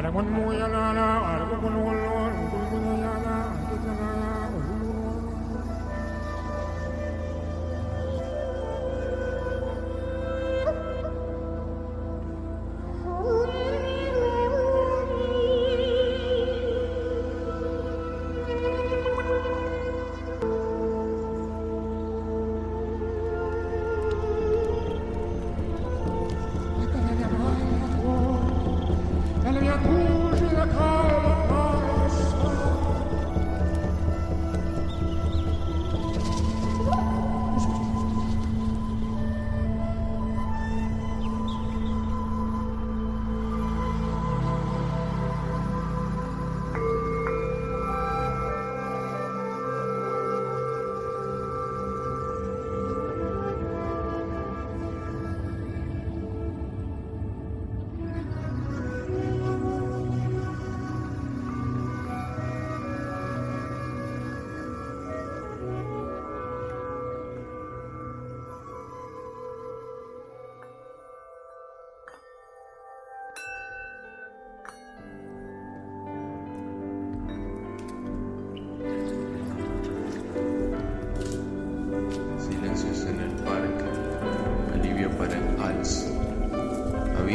[0.00, 0.80] Aragon Muyana,
[1.30, 3.34] Aragon Muyana, Aragon Muyana,
[3.68, 4.39] Aragon Muyana,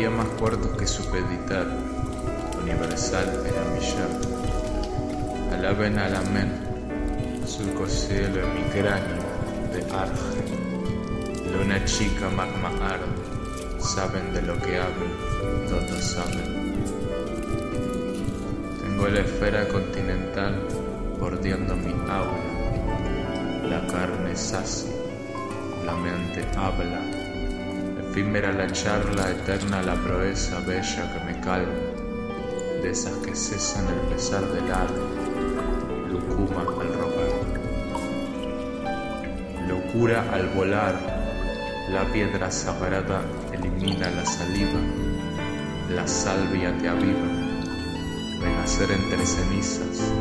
[0.09, 1.65] Más cuartos que supeditar,
[2.61, 4.09] universal era millar.
[5.51, 6.51] Alaben al amén,
[7.45, 9.23] surco cielo en mi cráneo
[9.73, 11.51] de arge.
[11.51, 15.05] Luna chica, magma arde, saben de lo que hablo,
[15.69, 16.75] todos saben.
[18.81, 20.55] Tengo la esfera continental
[21.19, 23.69] bordeando mi aura.
[23.69, 24.91] La carne sacia,
[25.83, 27.14] la mente habla.
[28.15, 31.73] Efímera la charla, eterna la proeza bella que me calma.
[32.81, 35.01] De esas que cesan el pesar del ave,
[36.13, 37.33] lucuma al rogar.
[39.67, 40.95] Locura al volar,
[41.89, 43.19] la piedra sagrada
[43.51, 44.79] elimina la saliva,
[45.89, 47.27] la salvia te aviva.
[48.39, 50.13] Renacer entre cenizas,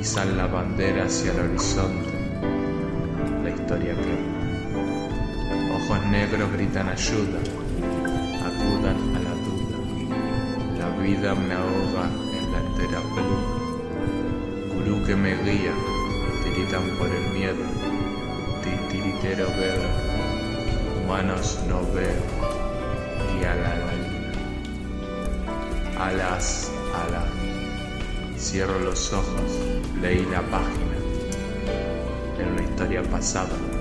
[0.00, 2.12] izan la bandera hacia el horizonte
[3.42, 4.41] la historia que
[5.84, 7.38] ojos negros gritan ayuda,
[8.46, 9.76] acudan a la duda.
[10.78, 12.04] La vida me ahoga
[12.38, 13.40] en la entera pluma.
[14.74, 15.72] Gurú que me guía,
[16.44, 17.64] tiritan por el miedo,
[18.62, 19.82] titiritero veo,
[21.04, 22.22] humanos no veo,
[23.40, 24.08] y a la luna.
[25.98, 26.70] Alas,
[27.06, 27.30] alas.
[28.38, 29.52] Cierro los ojos,
[30.00, 30.96] leí la página
[32.38, 33.71] en una historia pasada.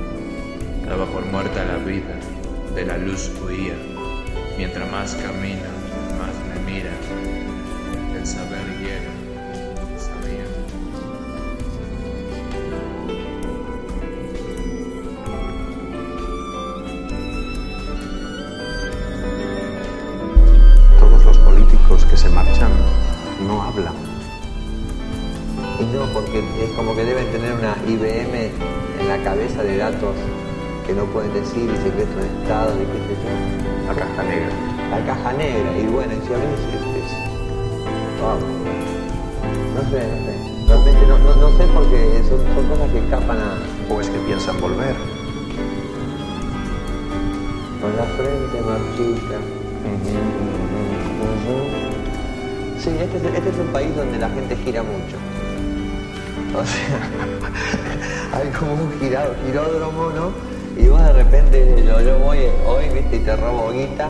[0.87, 2.15] Daba por muerta la vida,
[2.75, 3.75] de la luz huía.
[4.57, 5.69] Mientras más camina,
[6.19, 6.91] más me mira.
[8.15, 9.11] El saber hiera,
[9.97, 10.45] sabía.
[20.99, 22.71] Todos los políticos que se marchan
[23.47, 23.93] no hablan.
[25.79, 28.51] Y no, porque es como que deben tener una IBM
[28.99, 30.15] en la cabeza de datos
[30.91, 33.31] que no pueden decir y secretos de Estado y qué sé yo.
[33.87, 34.51] La caja negra.
[34.91, 36.59] La caja negra, y bueno, y si a veces
[36.99, 37.11] es,
[38.19, 38.39] wow.
[39.73, 40.33] No sé, no sé.
[40.67, 43.93] Realmente no, no, no sé porque son, son cosas que escapan a.
[43.93, 44.95] ¿O es que piensan volver?
[47.81, 49.37] con la frente marchita.
[52.79, 55.15] Sí, este es, este es un país donde la gente gira mucho.
[56.53, 56.99] O sea,
[58.39, 60.50] hay como un girado, giródromo, ¿no?
[60.77, 64.09] Y vos de repente, yo, yo voy hoy, viste, y te robo guita,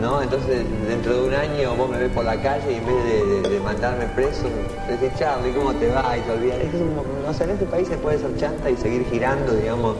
[0.00, 0.22] ¿no?
[0.22, 3.04] Entonces, dentro de un año vos me ves por la calle y en vez
[3.50, 4.44] de, mandarme preso,
[4.88, 6.16] decís, Charlie, ¿cómo te va?
[6.16, 6.60] Y te olvidas.
[6.60, 9.96] Es como, o sea, en este país se puede ser chanta y seguir girando, digamos,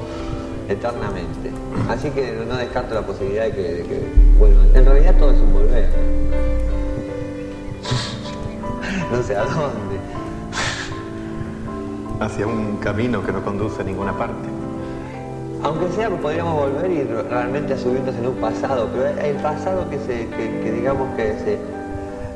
[0.69, 1.51] eternamente.
[1.89, 4.01] Así que no descarto la posibilidad de que, de que
[4.39, 4.69] vuelvan.
[4.75, 5.89] En realidad todo es un volver.
[9.13, 9.99] no sé a dónde.
[12.21, 14.58] Hacia un camino que no conduce a ninguna parte.
[15.63, 19.99] Aunque sea, podríamos volver y realmente a subirnos en un pasado, pero el pasado que
[19.99, 21.59] se, que, digamos que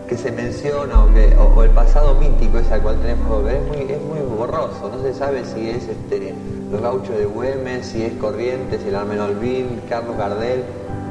[0.08, 3.92] que se menciona o, el pasado mítico ese al cual tenemos que volver es muy,
[3.92, 4.90] es muy borroso.
[4.94, 6.34] No se sabe si es este,
[6.70, 10.64] los gauchos de Güemes, si es Corrientes, si el Armen Olvin, Carlos Gardel.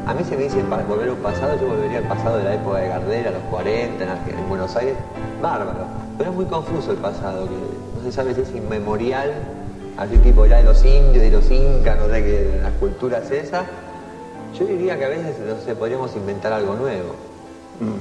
[0.06, 2.44] A mí se me dice para volver a un pasado, yo volvería al pasado de
[2.44, 4.96] la época de Gardel, a los 40, en, Arge- en Buenos Aires,
[5.42, 5.86] bárbaro.
[6.18, 9.32] Pero es muy confuso el pasado, que no se sabe si es inmemorial,
[9.98, 13.66] así tipo ya de los indios, de los incas, no sé qué, las culturas esas.
[14.58, 17.16] Yo diría que a veces, no sé, podríamos inventar algo nuevo.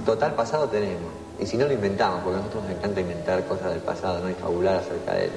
[0.05, 1.11] Total pasado tenemos.
[1.39, 4.29] Y si no lo inventamos, porque a nosotros nos encanta inventar cosas del pasado, ¿no?
[4.29, 5.31] Y fabular acerca de él.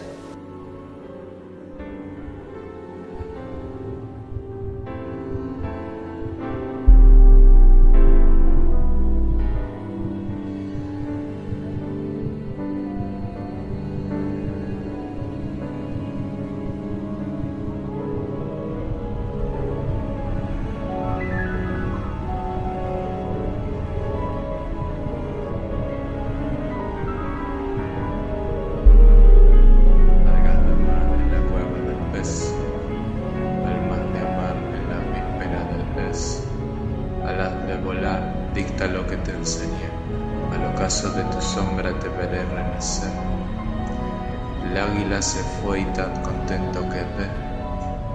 [45.24, 47.30] Se fue y tan contento quedé,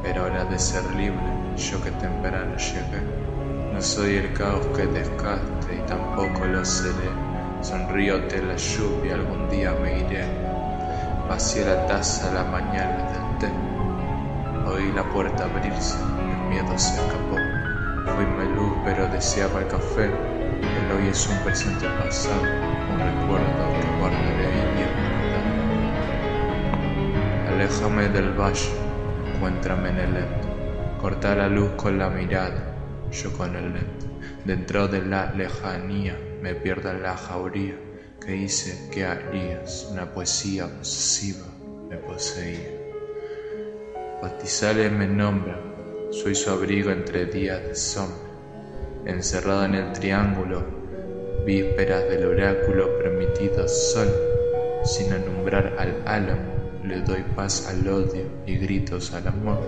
[0.02, 3.02] pero ahora de ser libre, yo que temprano llegué.
[3.72, 7.10] No soy el caos que desgaste y tampoco lo seré.
[7.62, 10.26] Sonríote la lluvia, algún día me iré.
[11.30, 13.50] Vacié la taza la mañana del té.
[14.70, 17.36] Oí la puerta abrirse, el miedo se escapó.
[18.04, 20.10] Fuime luz, pero deseaba el café
[20.60, 24.82] el hoy es un presente pasado, un recuerdo que guardaré mi
[27.58, 28.70] Aléjame del valle,
[29.34, 30.48] encuéntrame en el lento,
[31.00, 32.72] corta la luz con la mirada,
[33.10, 34.06] yo con el lento.
[34.44, 37.74] Dentro de la lejanía me pierdo en la jauría
[38.24, 41.46] que hice que harías, una poesía posesiva
[41.90, 42.70] me poseía.
[44.22, 45.58] Batizales me nombra,
[46.12, 48.28] soy su abrigo entre días de sombra
[49.04, 50.62] encerrado en el triángulo,
[51.44, 54.08] vísperas del oráculo permitido sol,
[54.84, 56.57] sin alumbrar al álamo,
[56.88, 59.60] le doy paz al odio y gritos al amor.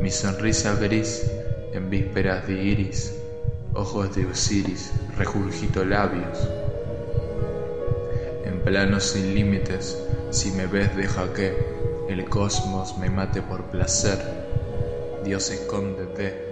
[0.00, 1.28] Mi sonrisa gris
[1.72, 3.16] en vísperas de iris,
[3.74, 6.48] ojos de Osiris, regurgito labios.
[8.44, 9.98] En planos sin límites,
[10.30, 11.56] si me ves deja que
[12.08, 14.18] el cosmos me mate por placer.
[15.24, 16.49] Dios escóndete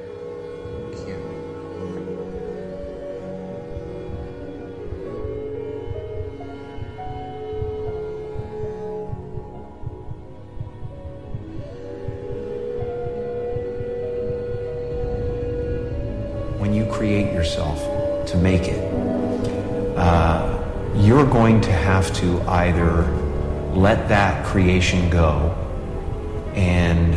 [17.38, 17.78] yourself,
[18.26, 18.82] to make it,
[19.96, 20.58] uh,
[20.96, 23.02] you're going to have to either
[23.72, 25.54] let that creation go
[26.54, 27.14] and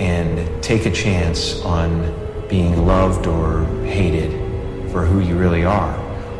[0.00, 1.88] and take a chance on
[2.48, 4.30] being loved or hated
[4.90, 5.94] for who you really are,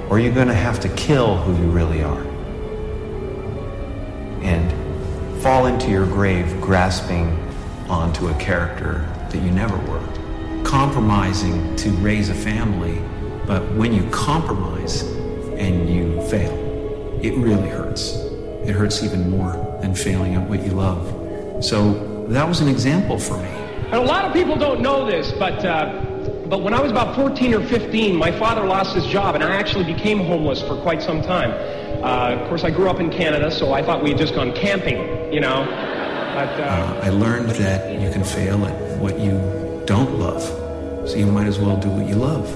[0.08, 2.22] or you're going to have to kill who you really are
[4.42, 7.26] and fall into your grave grasping
[7.88, 10.15] onto a character that you never were
[10.66, 13.00] compromising to raise a family,
[13.46, 15.02] but when you compromise
[15.56, 16.52] and you fail,
[17.22, 18.16] it really hurts.
[18.64, 21.64] It hurts even more than failing at what you love.
[21.64, 23.48] So that was an example for me.
[23.48, 26.02] And a lot of people don't know this, but uh,
[26.48, 29.54] but when I was about 14 or 15, my father lost his job, and I
[29.54, 31.50] actually became homeless for quite some time.
[32.04, 34.52] Uh, of course, I grew up in Canada, so I thought we had just gone
[34.52, 34.98] camping,
[35.32, 35.64] you know.
[36.34, 39.32] But, uh, uh I learned that you can fail at what you
[39.86, 40.65] don't love.
[41.06, 42.52] So you might as well do what you love.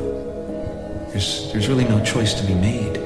[1.13, 2.97] There's, there's really no choice to be made.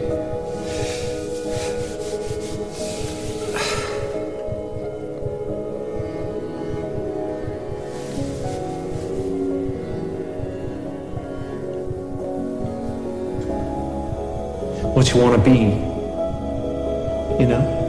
[14.94, 15.58] What you want to be,
[17.42, 17.83] you know?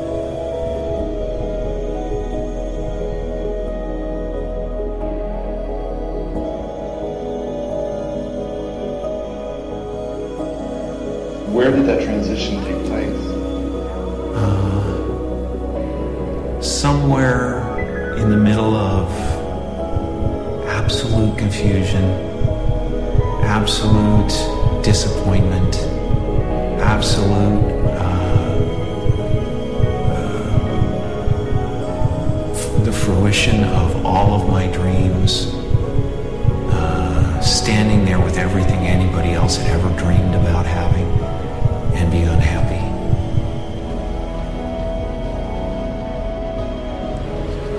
[17.06, 19.08] Somewhere in the middle of
[20.70, 22.04] absolute confusion,
[23.44, 24.34] absolute
[24.84, 25.76] disappointment,
[26.82, 28.58] absolute uh,
[30.16, 30.44] uh,
[32.84, 35.54] the fruition of all of my dreams
[36.74, 41.06] uh, standing there with everything anybody else had ever dreamed about having
[41.96, 42.64] and be unhappy.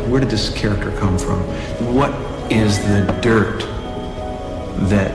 [0.08, 1.40] Where did this character come from?
[1.92, 2.12] What
[2.50, 3.60] is the dirt
[4.88, 5.10] that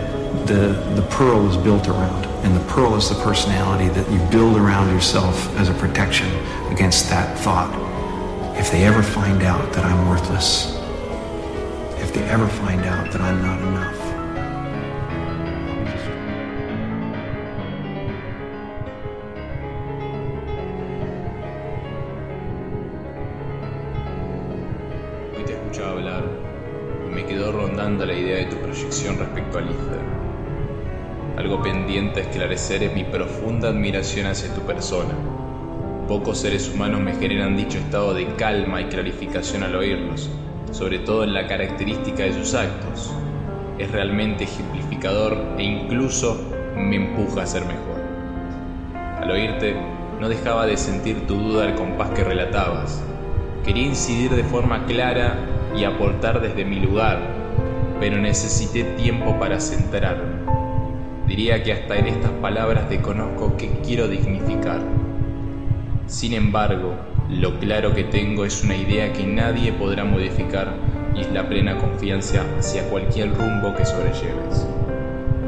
[0.47, 2.25] the, the pearl is built around?
[2.43, 6.27] And the pearl is the personality that you build around yourself as a protection
[6.71, 7.71] against that thought.
[8.57, 10.75] If they ever find out that I'm worthless,
[12.01, 14.00] if they ever find out that I'm not enough,
[27.81, 30.01] abandonando la idea de tu proyección respecto al IFDER.
[31.37, 35.13] Algo pendiente a esclarecer es mi profunda admiración hacia tu persona.
[36.07, 40.29] Pocos seres humanos me generan dicho estado de calma y clarificación al oírlos,
[40.71, 43.13] sobre todo en la característica de sus actos.
[43.79, 46.37] Es realmente ejemplificador e incluso
[46.75, 48.01] me empuja a ser mejor.
[49.21, 49.75] Al oírte,
[50.19, 53.01] no dejaba de sentir tu duda al compás que relatabas.
[53.63, 55.35] Quería incidir de forma clara
[55.77, 57.19] y aportar desde mi lugar,
[57.99, 60.41] pero necesité tiempo para centrarme.
[61.27, 64.81] Diría que hasta en estas palabras desconozco qué quiero dignificar.
[66.07, 66.95] Sin embargo,
[67.29, 70.73] lo claro que tengo es una idea que nadie podrá modificar
[71.15, 74.67] y es la plena confianza hacia cualquier rumbo que sobrelleves.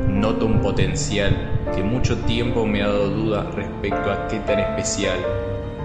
[0.07, 1.35] Noto un potencial
[1.75, 5.17] que mucho tiempo me ha dado duda respecto a qué tan especial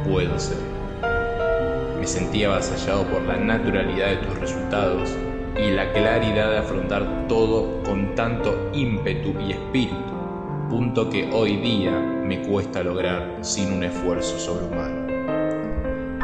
[0.07, 0.68] puedo ser.
[1.99, 5.11] Me sentía avasallado por la naturalidad de tus resultados
[5.57, 10.13] y la claridad de afrontar todo con tanto ímpetu y espíritu,
[10.71, 15.09] punto que hoy día me cuesta lograr sin un esfuerzo sobrehumano.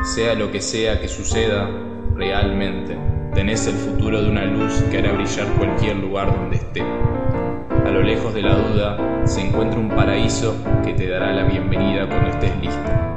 [0.04, 1.68] Sea lo que sea que suceda,
[2.14, 2.96] realmente
[3.34, 6.82] tenés el futuro de una luz que hará brillar cualquier lugar donde esté.
[6.82, 10.54] A lo lejos de la duda se encuentra un paraíso
[10.84, 13.13] que te dará la bienvenida cuando estés lista.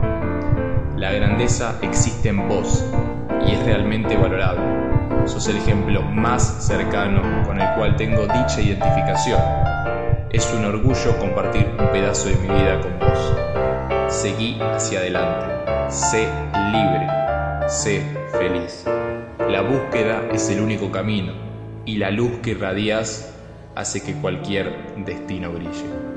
[0.97, 2.83] La grandeza existe en vos
[3.47, 5.27] y es realmente valorable.
[5.27, 9.39] Sos el ejemplo más cercano con el cual tengo dicha identificación.
[10.31, 14.11] Es un orgullo compartir un pedazo de mi vida con vos.
[14.11, 15.45] Seguí hacia adelante.
[15.89, 16.27] Sé
[16.71, 17.07] libre.
[17.67, 18.01] Sé
[18.31, 18.83] feliz.
[19.47, 21.33] La búsqueda es el único camino
[21.85, 23.35] y la luz que irradias
[23.75, 26.16] hace que cualquier destino brille.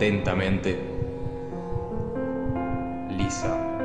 [0.00, 0.78] Atentamente,
[3.10, 3.79] Lisa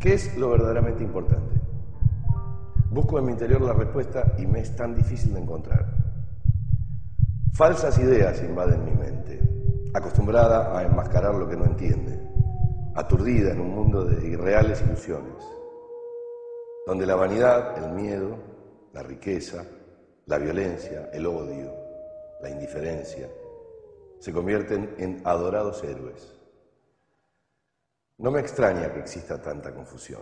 [0.00, 1.60] ¿Qué es lo verdaderamente importante?
[2.90, 5.94] Busco en mi interior la respuesta y me es tan difícil de encontrar.
[7.52, 9.38] Falsas ideas invaden mi mente,
[9.92, 12.18] acostumbrada a enmascarar lo que no entiende,
[12.94, 15.44] aturdida en un mundo de irreales ilusiones,
[16.86, 18.38] donde la vanidad, el miedo,
[18.94, 19.66] la riqueza,
[20.24, 21.74] la violencia, el odio,
[22.40, 23.28] la indiferencia,
[24.18, 26.39] se convierten en adorados héroes.
[28.20, 30.20] No me extraña que exista tanta confusión,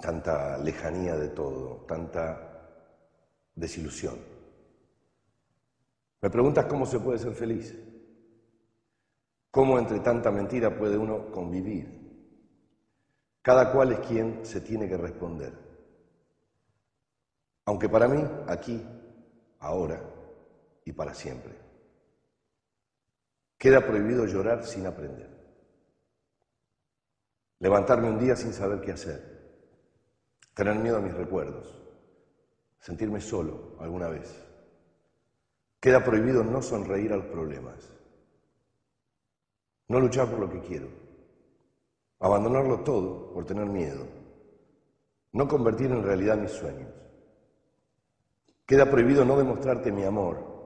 [0.00, 2.94] tanta lejanía de todo, tanta
[3.56, 4.16] desilusión.
[6.22, 7.76] Me preguntas cómo se puede ser feliz,
[9.50, 12.06] cómo entre tanta mentira puede uno convivir.
[13.42, 15.54] Cada cual es quien se tiene que responder.
[17.64, 18.80] Aunque para mí, aquí,
[19.58, 20.00] ahora
[20.84, 21.52] y para siempre,
[23.58, 25.35] queda prohibido llorar sin aprender.
[27.58, 29.36] Levantarme un día sin saber qué hacer.
[30.54, 31.82] Tener miedo a mis recuerdos.
[32.78, 34.44] Sentirme solo alguna vez.
[35.80, 37.92] Queda prohibido no sonreír a los problemas.
[39.88, 40.88] No luchar por lo que quiero.
[42.20, 44.06] Abandonarlo todo por tener miedo.
[45.32, 46.92] No convertir en realidad mis sueños.
[48.66, 50.56] Queda prohibido no demostrarte mi amor.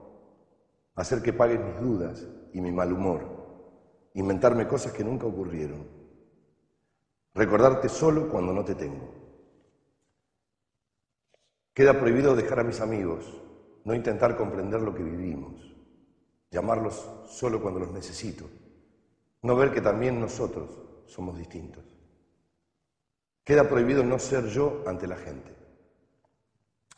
[0.96, 3.38] Hacer que pagues mis dudas y mi mal humor.
[4.14, 5.99] Inventarme cosas que nunca ocurrieron
[7.34, 9.14] recordarte solo cuando no te tengo.
[11.72, 13.24] Queda prohibido dejar a mis amigos,
[13.84, 15.74] no intentar comprender lo que vivimos,
[16.50, 18.44] llamarlos solo cuando los necesito,
[19.42, 20.68] no ver que también nosotros
[21.06, 21.84] somos distintos.
[23.44, 25.54] Queda prohibido no ser yo ante la gente,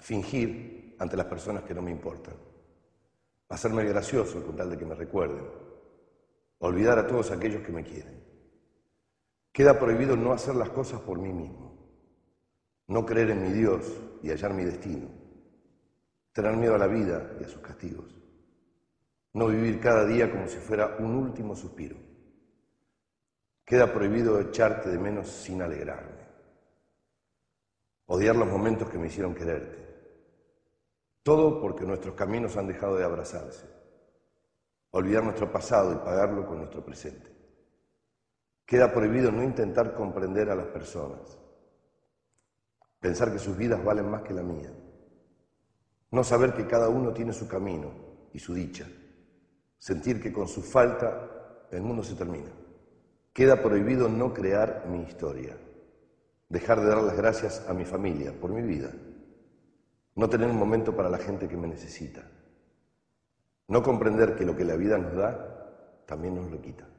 [0.01, 2.35] fingir ante las personas que no me importan,
[3.49, 5.45] hacerme gracioso con tal de que me recuerden,
[6.59, 8.32] olvidar a todos aquellos que me quieren.
[9.53, 11.77] Queda prohibido no hacer las cosas por mí mismo,
[12.87, 13.85] no creer en mi Dios
[14.23, 15.09] y hallar mi destino,
[16.33, 18.19] tener miedo a la vida y a sus castigos,
[19.35, 21.97] no vivir cada día como si fuera un último suspiro.
[23.63, 26.27] Queda prohibido echarte de menos sin alegrarme,
[28.07, 29.83] odiar los momentos que me hicieron quererte,
[31.23, 33.67] todo porque nuestros caminos han dejado de abrazarse,
[34.93, 37.32] olvidar nuestro pasado y pagarlo con nuestro presente.
[38.65, 41.39] Queda prohibido no intentar comprender a las personas,
[43.01, 44.71] pensar que sus vidas valen más que la mía,
[46.11, 47.91] no saber que cada uno tiene su camino
[48.33, 48.87] y su dicha,
[49.79, 52.51] sentir que con su falta el mundo se termina.
[53.33, 55.57] Queda prohibido no crear mi historia,
[56.49, 58.93] dejar de dar las gracias a mi familia por mi vida,
[60.15, 62.23] no tener un momento para la gente que me necesita,
[63.69, 66.92] no comprender que lo que la vida nos da también nos lo quita.